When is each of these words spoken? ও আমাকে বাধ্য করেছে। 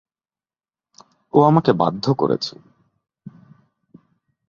ও 1.33 1.37
আমাকে 1.41 1.71
বাধ্য 1.73 2.05
করেছে। 2.13 2.53